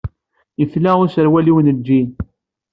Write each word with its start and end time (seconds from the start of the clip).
Yefla 0.59 0.91
userwal-iw 1.01 1.57
n 1.61 1.73
lǧin. 1.77 2.09